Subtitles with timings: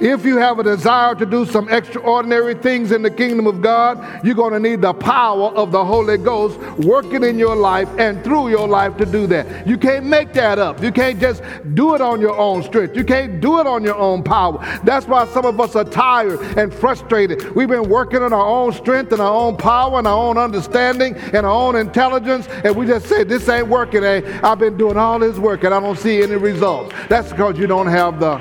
[0.00, 4.24] If you have a desire to do some extraordinary things in the kingdom of God,
[4.24, 8.22] you're going to need the power of the Holy Ghost working in your life and
[8.22, 9.66] through your life to do that.
[9.66, 10.80] You can't make that up.
[10.80, 11.42] You can't just
[11.74, 12.96] do it on your own strength.
[12.96, 14.64] You can't do it on your own power.
[14.84, 17.56] That's why some of us are tired and frustrated.
[17.56, 21.16] We've been working on our own strength and our own power and our own understanding
[21.16, 24.04] and our own intelligence, and we just say, This ain't working.
[24.04, 24.40] Eh?
[24.44, 26.94] I've been doing all this work and I don't see any results.
[27.08, 28.38] That's because you don't have the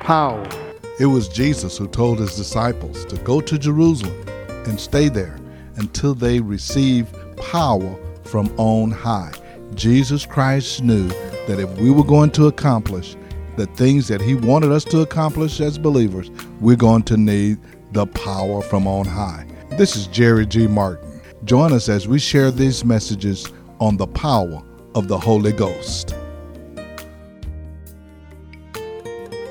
[0.00, 0.63] power.
[1.00, 4.14] It was Jesus who told his disciples to go to Jerusalem
[4.48, 5.36] and stay there
[5.74, 9.32] until they receive power from on high.
[9.74, 11.08] Jesus Christ knew
[11.48, 13.16] that if we were going to accomplish
[13.56, 16.30] the things that he wanted us to accomplish as believers,
[16.60, 17.58] we're going to need
[17.90, 19.46] the power from on high.
[19.70, 20.68] This is Jerry G.
[20.68, 21.20] Martin.
[21.44, 23.50] Join us as we share these messages
[23.80, 24.62] on the power
[24.94, 26.14] of the Holy Ghost.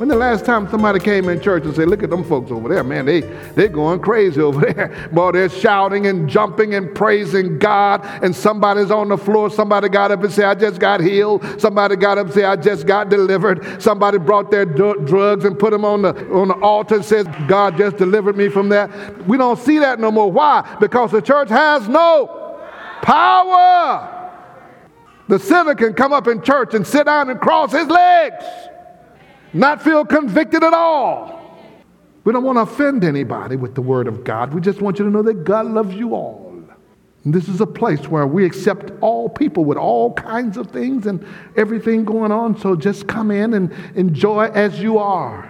[0.03, 2.67] When the last time somebody came in church and said, look at them folks over
[2.67, 5.09] there, man, they, they're going crazy over there.
[5.14, 9.50] Boy, they're shouting and jumping and praising God, and somebody's on the floor.
[9.50, 11.45] Somebody got up and said, I just got healed.
[11.58, 13.81] Somebody got up and said, I just got delivered.
[13.81, 17.77] Somebody brought their drugs and put them on the, on the altar and says, God
[17.77, 19.25] just delivered me from that.
[19.25, 20.30] We don't see that no more.
[20.30, 20.80] Why?
[20.81, 22.59] Because the church has no
[23.03, 24.42] power.
[25.30, 28.44] The sinner can come up in church and sit down and cross his legs
[29.53, 31.41] not feel convicted at all.
[32.23, 34.53] We don't want to offend anybody with the Word of God.
[34.53, 36.53] We just want you to know that God loves you all.
[37.23, 41.05] And this is a place where we accept all people with all kinds of things
[41.05, 42.57] and everything going on.
[42.57, 45.49] So just come in and enjoy as you are.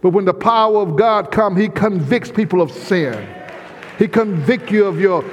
[0.00, 3.28] But when the power of God comes, He convicts people of sin.
[3.98, 5.24] He convicts you of your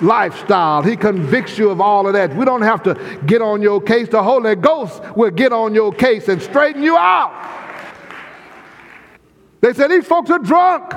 [0.00, 0.82] lifestyle.
[0.82, 2.34] He convicts you of all of that.
[2.34, 4.08] We don't have to get on your case.
[4.08, 7.42] The Holy Ghost will get on your case and straighten you out.
[9.60, 10.94] They said, These folks are drunk.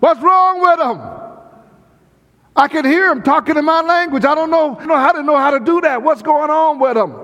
[0.00, 1.18] What's wrong with them?
[2.54, 4.24] I can hear them talking in my language.
[4.24, 6.02] I don't know, know how to know how to do that.
[6.02, 7.14] What's going on with them?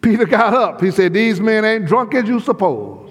[0.00, 0.80] Peter got up.
[0.80, 3.05] He said, These men ain't drunk as you suppose.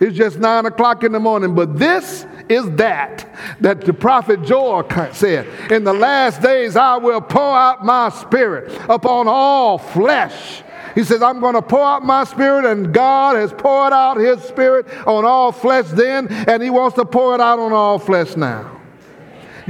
[0.00, 1.54] It's just nine o'clock in the morning.
[1.54, 3.28] But this is that
[3.60, 8.72] that the prophet Joel said, In the last days I will pour out my spirit
[8.88, 10.62] upon all flesh.
[10.94, 14.42] He says, I'm going to pour out my spirit, and God has poured out his
[14.42, 18.36] spirit on all flesh then, and he wants to pour it out on all flesh
[18.36, 18.79] now.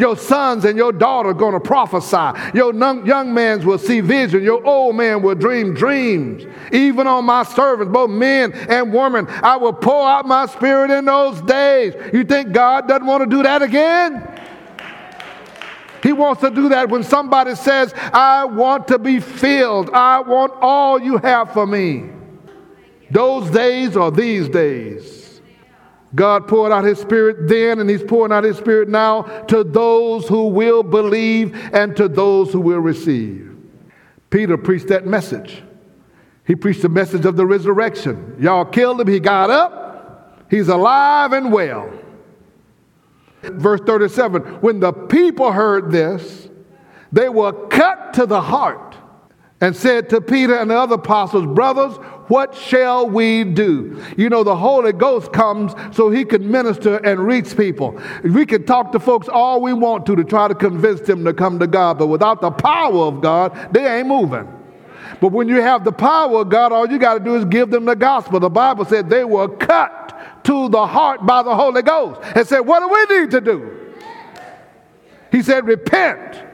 [0.01, 2.41] Your sons and your daughter are going to prophesy.
[2.55, 4.43] Your young men will see vision.
[4.43, 6.45] Your old man will dream dreams.
[6.73, 11.05] Even on my servants, both men and women, I will pour out my spirit in
[11.05, 11.93] those days.
[12.15, 14.27] You think God doesn't want to do that again?
[16.03, 19.91] He wants to do that when somebody says, I want to be filled.
[19.91, 22.09] I want all you have for me.
[23.11, 25.20] Those days are these days.
[26.15, 30.27] God poured out his spirit then, and he's pouring out his spirit now to those
[30.27, 33.57] who will believe and to those who will receive.
[34.31, 35.63] Peter preached that message.
[36.45, 38.37] He preached the message of the resurrection.
[38.41, 41.93] Y'all killed him, he got up, he's alive and well.
[43.43, 46.49] Verse 37 When the people heard this,
[47.13, 48.97] they were cut to the heart
[49.61, 51.99] and said to Peter and the other apostles, Brothers,
[52.31, 54.01] what shall we do?
[54.17, 58.01] You know, the Holy Ghost comes so he can minister and reach people.
[58.23, 61.35] We can talk to folks all we want to to try to convince them to
[61.35, 64.47] come to God, but without the power of God, they ain't moving.
[65.21, 67.71] But when you have the power of God, all you got to do is give
[67.71, 68.39] them the gospel.
[68.39, 72.61] The Bible said they were cut to the heart by the Holy Ghost and said,
[72.61, 73.95] What do we need to do?
[75.33, 76.45] He said, Repent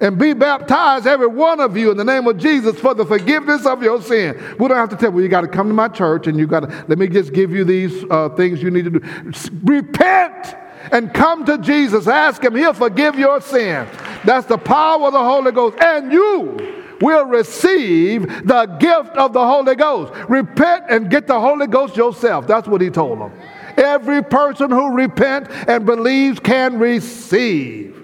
[0.00, 3.66] and be baptized, every one of you, in the name of Jesus for the forgiveness
[3.66, 4.36] of your sin.
[4.58, 6.38] We don't have to tell you, well, you got to come to my church and
[6.38, 9.32] you got to, let me just give you these uh, things you need to do.
[9.64, 10.56] Repent
[10.92, 12.06] and come to Jesus.
[12.06, 13.86] Ask Him, He'll forgive your sin.
[14.24, 15.78] That's the power of the Holy Ghost.
[15.80, 20.12] And you will receive the gift of the Holy Ghost.
[20.28, 22.46] Repent and get the Holy Ghost yourself.
[22.46, 23.32] That's what he told them.
[23.76, 27.97] Every person who repents and believes can receive.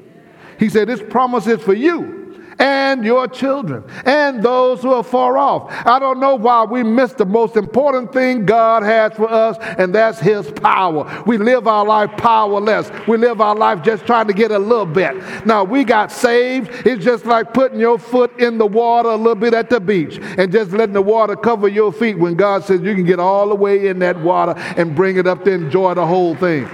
[0.59, 2.25] He said, This promise is for you
[2.59, 5.73] and your children and those who are far off.
[5.87, 9.95] I don't know why we miss the most important thing God has for us, and
[9.95, 11.23] that's His power.
[11.27, 12.91] We live our life powerless.
[13.07, 15.47] We live our life just trying to get a little bit.
[15.47, 16.87] Now, we got saved.
[16.87, 20.19] It's just like putting your foot in the water a little bit at the beach
[20.39, 23.49] and just letting the water cover your feet when God says you can get all
[23.49, 26.69] the way in that water and bring it up to enjoy the whole thing.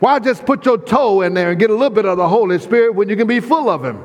[0.00, 2.58] Why just put your toe in there and get a little bit of the Holy
[2.58, 4.02] Spirit when you can be full of Him?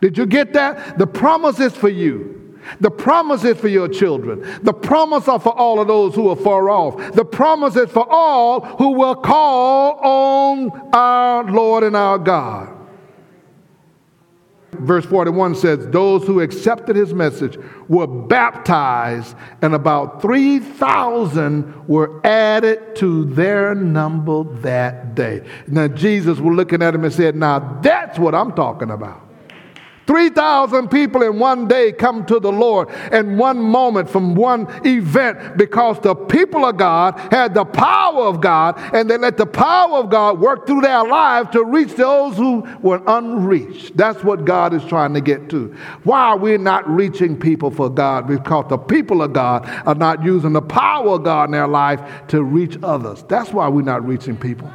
[0.00, 0.98] Did you get that?
[0.98, 2.58] The promise is for you.
[2.80, 4.58] The promise is for your children.
[4.62, 7.14] The promise are for all of those who are far off.
[7.14, 12.79] The promise is for all who will call on our Lord and our God.
[14.80, 22.96] Verse 41 says, Those who accepted his message were baptized, and about 3,000 were added
[22.96, 25.46] to their number that day.
[25.66, 29.29] Now, Jesus was looking at him and said, Now that's what I'm talking about.
[30.06, 35.56] 3,000 people in one day come to the Lord in one moment from one event
[35.56, 39.98] because the people of God had the power of God and they let the power
[39.98, 43.96] of God work through their lives to reach those who were unreached.
[43.96, 45.76] That's what God is trying to get to.
[46.02, 48.26] Why are we not reaching people for God?
[48.26, 52.00] Because the people of God are not using the power of God in their life
[52.28, 53.22] to reach others.
[53.28, 54.70] That's why we're not reaching people.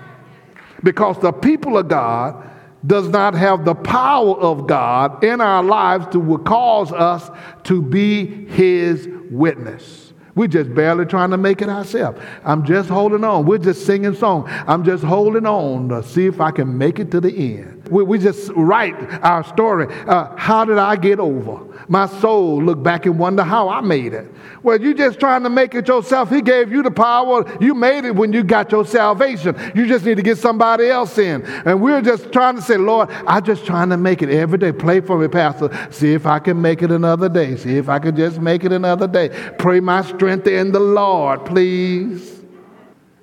[0.83, 2.51] Because the people of God
[2.85, 7.29] does not have the power of God in our lives to cause us
[7.63, 10.13] to be his witness.
[10.35, 12.19] We're just barely trying to make it ourselves.
[12.43, 13.45] I'm just holding on.
[13.45, 14.47] We're just singing song.
[14.67, 17.74] I'm just holding on to see if I can make it to the end.
[17.89, 19.87] We, we just write our story.
[20.05, 21.61] Uh, how did I get over?
[21.87, 24.31] My soul look back and wonder how I made it.
[24.63, 26.29] Well, you're just trying to make it yourself.
[26.29, 27.45] He gave you the power.
[27.61, 29.55] You made it when you got your salvation.
[29.75, 31.43] You just need to get somebody else in.
[31.43, 34.71] And we're just trying to say, Lord, I'm just trying to make it every day.
[34.71, 35.69] Play for me, Pastor.
[35.91, 37.55] See if I can make it another day.
[37.55, 39.29] See if I can just make it another day.
[39.59, 42.34] Pray my strength in the Lord, please.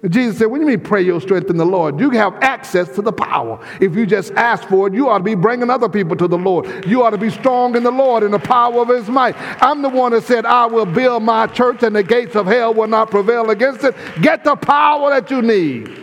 [0.08, 2.00] Jesus said, What do you mean pray your strength in the Lord?
[2.00, 3.64] You have access to the power.
[3.80, 6.38] If you just ask for it, you ought to be bringing other people to the
[6.38, 6.86] Lord.
[6.86, 9.36] You ought to be strong in the Lord and the power of his might.
[9.62, 12.74] I'm the one that said, I will build my church and the gates of hell
[12.74, 13.94] will not prevail against it.
[14.20, 16.02] Get the power that you need.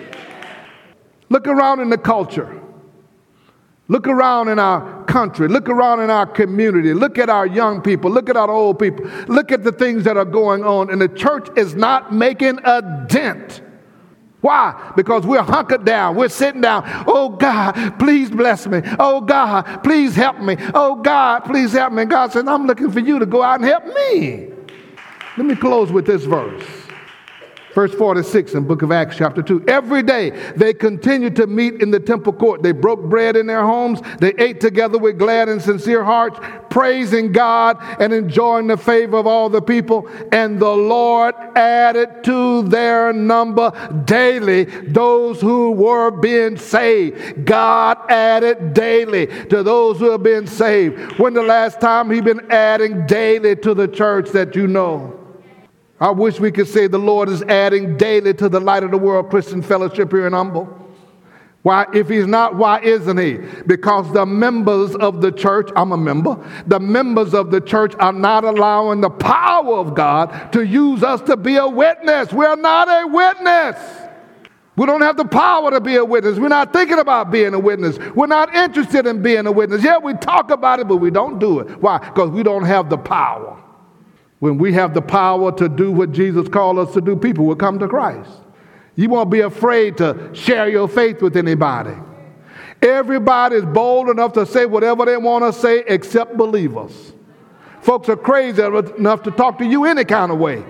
[1.27, 2.57] Look around in the culture.
[3.89, 5.49] Look around in our country.
[5.49, 6.93] Look around in our community.
[6.93, 8.09] Look at our young people.
[8.11, 9.05] Look at our old people.
[9.27, 10.89] Look at the things that are going on.
[10.89, 13.61] And the church is not making a dent
[14.41, 14.93] why?
[14.95, 16.15] Because we're hunkered down.
[16.15, 16.83] We're sitting down.
[17.07, 18.81] Oh God, please bless me.
[18.97, 20.55] Oh God, please help me.
[20.73, 22.05] Oh God, please help me.
[22.05, 24.47] God said, I'm looking for you to go out and help me.
[25.37, 26.78] Let me close with this verse.
[27.79, 29.63] Verse 46 in book of Acts chapter 2.
[29.69, 32.61] Every day they continued to meet in the temple court.
[32.61, 34.01] They broke bread in their homes.
[34.19, 36.37] They ate together with glad and sincere hearts,
[36.69, 40.09] praising God and enjoying the favor of all the people.
[40.33, 43.71] And the Lord added to their number
[44.03, 47.45] daily those who were being saved.
[47.45, 51.17] God added daily to those who have been saved.
[51.17, 55.18] When the last time he been adding daily to the church that you know?
[55.99, 58.97] I wish we could say the Lord is adding daily to the light of the
[58.97, 60.75] world Christian fellowship here in Humble.
[61.61, 63.39] Why, if he's not, why isn't he?
[63.67, 66.37] Because the members of the church, I'm a member,
[66.67, 71.19] the members of the church are not allowing the power of God to use us
[71.21, 72.31] to be a witness.
[72.31, 73.75] We're not a witness.
[74.77, 76.39] We don't have the power to be a witness.
[76.39, 77.99] We're not thinking about being a witness.
[78.15, 79.83] We're not interested in being a witness.
[79.83, 81.81] Yeah, we talk about it, but we don't do it.
[81.81, 81.97] Why?
[81.97, 83.61] Because we don't have the power.
[84.39, 87.55] When we have the power to do what Jesus called us to do, people will
[87.55, 88.31] come to Christ.
[88.95, 91.95] You won't be afraid to share your faith with anybody.
[92.81, 97.13] Everybody is bold enough to say whatever they want to say except believers.
[97.81, 100.63] Folks are crazy enough to talk to you any kind of way.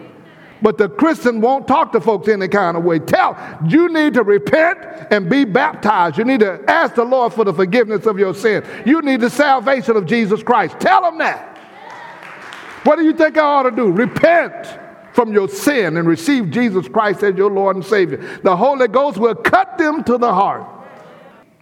[0.62, 3.00] But the Christian won't talk to folks any kind of way.
[3.00, 4.80] Tell, you need to repent
[5.10, 6.18] and be baptized.
[6.18, 8.66] You need to ask the Lord for the forgiveness of your sin.
[8.86, 10.80] You need the salvation of Jesus Christ.
[10.80, 11.49] Tell them that.
[12.90, 13.92] What do you think I ought to do?
[13.92, 14.66] Repent
[15.14, 18.18] from your sin and receive Jesus Christ as your Lord and Savior.
[18.42, 20.68] The Holy Ghost will cut them to the heart.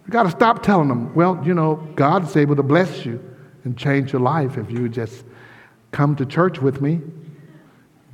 [0.06, 3.22] You got to stop telling them, well, you know, God is able to bless you
[3.64, 5.22] and change your life if you just
[5.90, 7.02] come to church with me.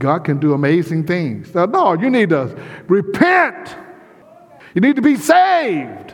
[0.01, 1.55] God can do amazing things.
[1.55, 3.77] No, you need to repent.
[4.75, 6.11] You need to be saved.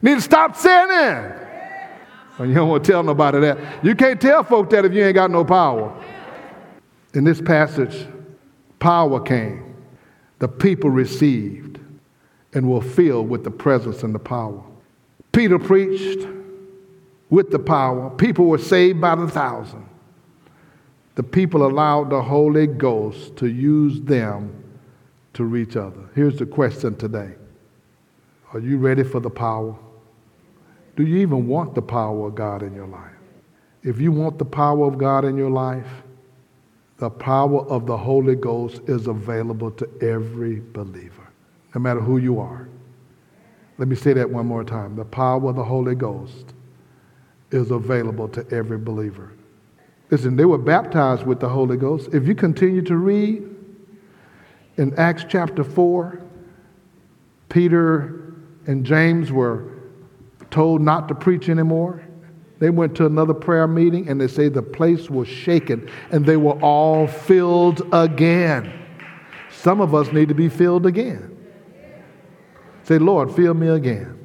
[0.00, 1.43] You need to stop sinning.
[2.38, 3.84] And you don't want to tell nobody that.
[3.84, 5.94] You can't tell folk that if you ain't got no power.
[7.14, 8.06] In this passage,
[8.80, 9.76] power came.
[10.40, 11.78] The people received
[12.52, 14.62] and were filled with the presence and the power.
[15.32, 16.28] Peter preached
[17.30, 18.10] with the power.
[18.10, 19.86] People were saved by the thousand.
[21.14, 24.64] The people allowed the Holy Ghost to use them
[25.34, 26.08] to reach others.
[26.14, 27.34] Here's the question today
[28.52, 29.76] Are you ready for the power?
[30.96, 33.10] Do you even want the power of God in your life?
[33.82, 36.02] If you want the power of God in your life,
[36.98, 41.28] the power of the Holy Ghost is available to every believer,
[41.74, 42.68] no matter who you are.
[43.78, 44.94] Let me say that one more time.
[44.94, 46.54] The power of the Holy Ghost
[47.50, 49.32] is available to every believer.
[50.10, 52.10] Listen, they were baptized with the Holy Ghost.
[52.12, 53.42] If you continue to read
[54.76, 56.22] in Acts chapter 4,
[57.48, 58.34] Peter
[58.66, 59.73] and James were
[60.54, 62.00] told not to preach anymore.
[62.60, 66.36] They went to another prayer meeting and they say the place was shaken and they
[66.36, 68.72] were all filled again.
[69.50, 71.36] Some of us need to be filled again.
[72.84, 74.16] Say, Lord, fill me again.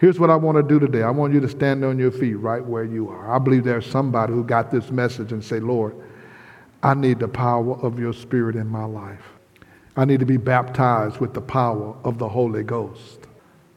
[0.00, 1.04] Here's what I want to do today.
[1.04, 3.32] I want you to stand on your feet right where you are.
[3.32, 5.94] I believe there's somebody who got this message and say, Lord,
[6.82, 9.22] I need the power of your spirit in my life.
[9.96, 13.28] I need to be baptized with the power of the Holy Ghost.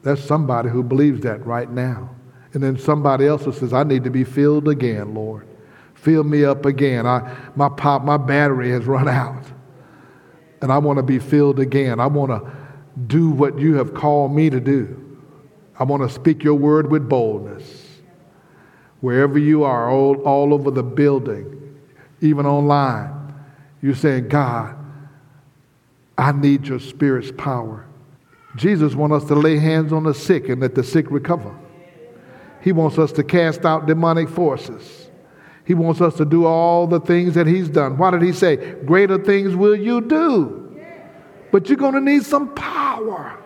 [0.06, 2.10] There's somebody who believes that right now.
[2.52, 5.48] And then somebody else who says, I need to be filled again, Lord.
[5.94, 7.08] Fill me up again.
[7.08, 9.42] I, my, pop, my battery has run out.
[10.62, 11.98] And I want to be filled again.
[11.98, 12.48] I want to
[13.08, 15.18] do what you have called me to do.
[15.76, 17.84] I want to speak your word with boldness.
[19.00, 21.80] Wherever you are, all, all over the building,
[22.20, 23.34] even online,
[23.82, 24.76] you're saying, God,
[26.16, 27.85] I need your spirit's power.
[28.56, 31.54] Jesus wants us to lay hands on the sick and let the sick recover.
[32.60, 35.10] He wants us to cast out demonic forces.
[35.64, 37.98] He wants us to do all the things that He's done.
[37.98, 40.80] Why did He say, Greater things will you do?
[41.52, 43.38] But you're going to need some power.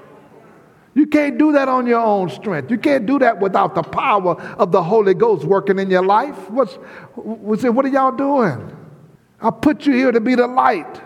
[0.94, 2.70] You can't do that on your own strength.
[2.70, 6.50] You can't do that without the power of the Holy Ghost working in your life.
[6.50, 6.74] What's,
[7.14, 8.76] what's it, what are y'all doing?
[9.40, 11.00] I put you here to be the light.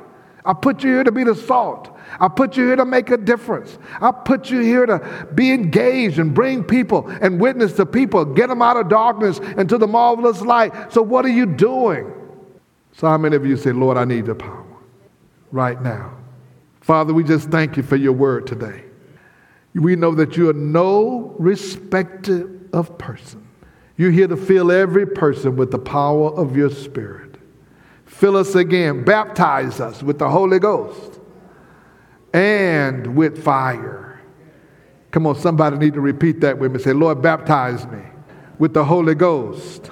[0.45, 1.94] I put you here to be the salt.
[2.21, 3.79] I put you here to make a difference.
[4.01, 8.49] I put you here to be engaged and bring people and witness to people, get
[8.49, 10.93] them out of darkness into the marvelous light.
[10.93, 12.13] So, what are you doing?
[12.93, 14.65] So, how many of you say, Lord, I need the power
[15.51, 16.17] right now?
[16.81, 18.85] Father, we just thank you for your word today.
[19.75, 23.47] We know that you are no respecter of person.
[23.97, 27.37] You're here to fill every person with the power of your spirit.
[28.05, 31.21] Fill us again, baptize us with the Holy Ghost
[32.35, 34.21] and with fire.
[35.13, 36.81] Come on, somebody need to repeat that with me.
[36.81, 38.03] Say, Lord, baptize me
[38.59, 39.91] with the Holy Ghost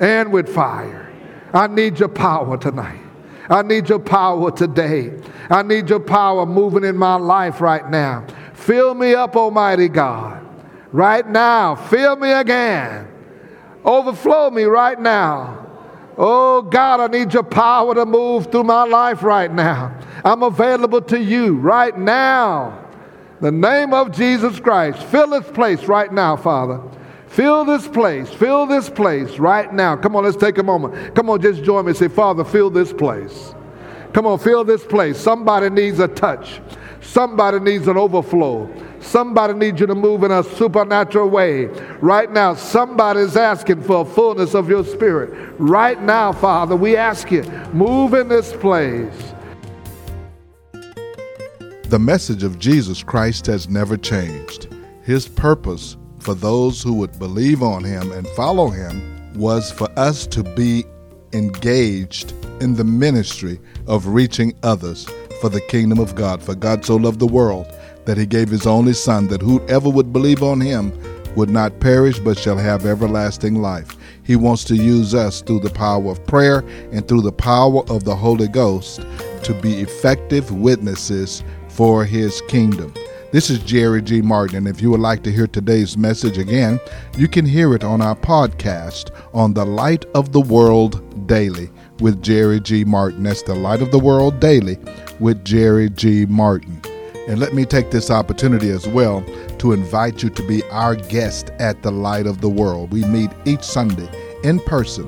[0.00, 1.12] and with fire.
[1.52, 3.02] I need your power tonight.
[3.50, 5.12] I need your power today.
[5.50, 8.26] I need your power moving in my life right now.
[8.54, 10.44] Fill me up, Almighty God,
[10.92, 11.76] right now.
[11.76, 13.06] Fill me again.
[13.84, 15.66] Overflow me right now.
[16.18, 19.94] Oh God, I need your power to move through my life right now.
[20.26, 22.84] I'm available to you right now.
[23.40, 25.00] The name of Jesus Christ.
[25.04, 26.82] Fill this place right now, Father.
[27.28, 28.28] Fill this place.
[28.30, 29.94] Fill this place right now.
[29.94, 31.14] Come on, let's take a moment.
[31.14, 31.92] Come on, just join me.
[31.92, 33.54] Say, Father, fill this place.
[34.12, 35.16] Come on, fill this place.
[35.16, 36.60] Somebody needs a touch.
[37.02, 38.68] Somebody needs an overflow.
[38.98, 41.66] Somebody needs you to move in a supernatural way.
[42.00, 45.54] Right now, somebody's asking for a fullness of your spirit.
[45.58, 49.35] Right now, Father, we ask you, move in this place.
[51.88, 54.74] The message of Jesus Christ has never changed.
[55.02, 60.26] His purpose for those who would believe on him and follow him was for us
[60.28, 60.84] to be
[61.32, 65.08] engaged in the ministry of reaching others
[65.40, 66.42] for the kingdom of God.
[66.42, 67.72] For God so loved the world
[68.04, 70.92] that he gave his only Son, that whoever would believe on him
[71.36, 73.96] would not perish but shall have everlasting life.
[74.24, 78.02] He wants to use us through the power of prayer and through the power of
[78.02, 79.02] the Holy Ghost
[79.44, 81.44] to be effective witnesses
[81.76, 82.92] for his kingdom.
[83.32, 84.22] This is Jerry G.
[84.22, 86.80] Martin, and if you would like to hear today's message again,
[87.18, 91.68] you can hear it on our podcast on the Light of the World Daily
[92.00, 92.82] with Jerry G.
[92.84, 93.24] Martin.
[93.24, 94.78] That's the Light of the World Daily
[95.20, 96.24] with Jerry G.
[96.24, 96.80] Martin.
[97.28, 99.22] And let me take this opportunity as well
[99.58, 102.90] to invite you to be our guest at the Light of the World.
[102.90, 104.08] We meet each Sunday
[104.44, 105.06] in person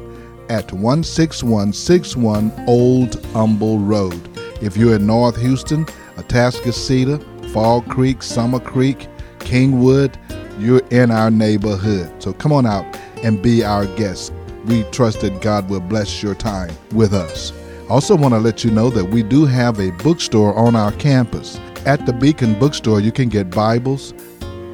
[0.50, 4.28] at 16161 Old Humble Road.
[4.60, 5.86] If you're in North Houston,
[6.18, 7.22] Atascocita,
[7.52, 9.08] Fall Creek, Summer Creek,
[9.38, 10.14] Kingwood,
[10.58, 12.10] you're in our neighborhood.
[12.22, 12.84] So come on out
[13.22, 14.32] and be our guest.
[14.66, 17.52] We trust that God will bless your time with us.
[17.88, 21.58] Also, want to let you know that we do have a bookstore on our campus.
[21.86, 24.12] At the Beacon Bookstore, you can get Bibles,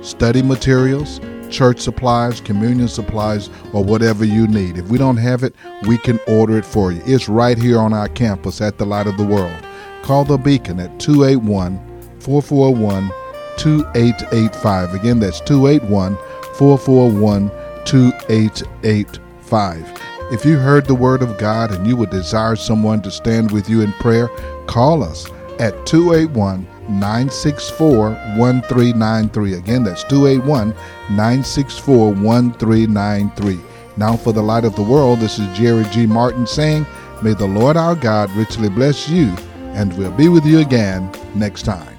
[0.03, 4.79] study materials, church supplies, communion supplies, or whatever you need.
[4.79, 5.55] If we don't have it,
[5.87, 7.01] we can order it for you.
[7.07, 9.65] It's right here on our campus at the Light of the World.
[10.05, 11.79] Call the Beacon at 281
[12.21, 13.11] 441
[13.57, 14.93] 2885.
[14.93, 16.19] Again, that's 281
[16.59, 17.51] 441
[17.87, 20.03] 2885.
[20.31, 23.71] If you heard the word of God and you would desire someone to stand with
[23.71, 24.29] you in prayer,
[24.67, 25.27] call us
[25.59, 29.55] at 281 964 1393.
[29.55, 30.75] Again, that's 281
[31.17, 33.59] 964 1393.
[33.97, 36.05] Now, for the light of the world, this is Jerry G.
[36.05, 36.85] Martin saying,
[37.23, 39.35] May the Lord our God richly bless you,
[39.75, 41.94] and we'll be with you again next time.